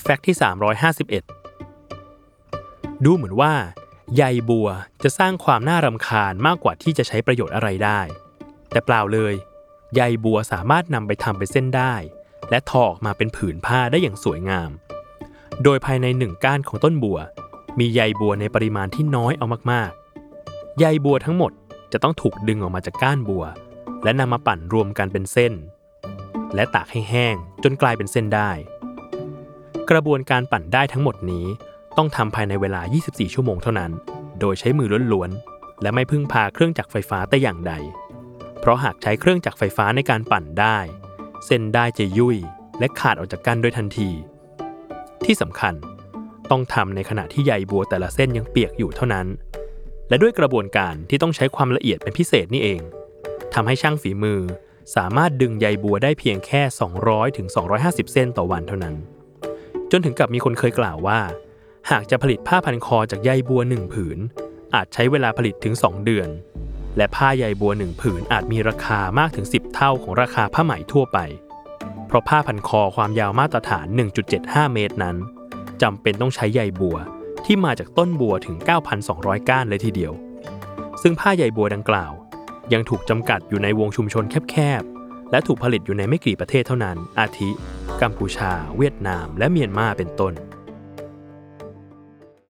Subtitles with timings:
[0.00, 0.36] แฟกต์ที่
[1.30, 3.52] 351 ดูเหมือนว่า
[4.16, 4.68] ใยบัว
[5.02, 8.00] จะสร้างความน่ารำคาญมากกว่าที่จะใช้ประโยชน์อะไรได้
[8.70, 9.34] แต่เปล่าเลย
[9.94, 11.94] ใยบัวสามารถนำไปทำเป็นเส้นได้
[12.50, 14.70] และทอออกมาเป็นผืนผ้าได้อย่างสวยงาม
[15.62, 17.18] โดยภายในหนึ่งก้านของต้นบัว
[17.78, 21.52] มีใยบัวในปริมาณที่น้อยเอามากๆ ใยบัวทั้งหมด
[21.92, 23.44] จะต้องถูกดึงออกมาจากก้านบัว
[24.04, 25.52] และนำมาปั่นรวมกันเป็นเส้น
[26.54, 28.50] และตากให้แห้งจนกลายเป็นเส้นได้
[29.92, 31.46] กระบวนการปั่นได้ทั้งหมดนี้
[31.96, 33.92] ต้องทำภายในเวลา 24 ชั่วโมงเท่านั้น
[34.40, 37.72] โดยใช้มือล้วนๆ และไม่พึ่งพาเครื่องจักรไฟฟ้าแต่อย่างใด
[38.60, 40.78] เพราะหากใช้เครื่องจักรไฟฟ้าในการปั่นได้
[41.46, 42.36] เส้นได้จะยุ่ย
[42.78, 44.10] และขาดออกจากกันโดยทันที
[45.24, 45.74] ที่สำคัญ
[46.50, 49.26] ต้องทำในขณะที่ใยบัวแต่ละเส้นยังเปียกอยู่เท่านั้น
[50.08, 52.80] และด้วยกระบวนการที่ต้องใช้ความละเอียดเป็นพิเศษนี่เอง
[53.54, 54.40] ทำให้ช่างฝีมือ
[54.96, 56.62] สามารถดึงใยบัวได้เพียงแค่
[57.00, 57.46] 200ถึง
[57.80, 58.96] 250 เส้นต่อวันเท่านั้น
[59.90, 61.20] จนถึงกับมีคนเคยกล่าวว่า
[61.90, 64.18] หากจะผลิตผ้าพันคอจากใยบัวหนึ่งผืน
[64.74, 66.28] อาจใช้เวลาผลิตถึง 2 เดือน
[66.96, 71.18] และผ้าใยบัวหนึ่งผืนอาจมีราคามากถึง 10 เท่าของราคาผ้าไหมทั่วไป
[72.06, 73.86] เพราะผ้าพันคอความยาวมาตรฐาน
[74.30, 75.16] 1.75 เมตรนั้น
[75.82, 76.96] จำเป็นต้องใช้ใยบัว
[77.44, 78.56] ที่มาจากต้นบัวถึง
[79.02, 80.12] 9,200 ก้านเลยทีเดียว
[81.02, 82.12] ซึ่งผ้าใยบัวดังกล่าว
[82.72, 87.50] ยังถูกจำกัดอยู่ในวงชุมชนแคบๆ และถูกผลิตอยู่ในไม่กี่ประเทศเท่านั้น อาทิ
[88.02, 90.32] กัมพูชา เวียดนาม และเมียนมาเป็นต้น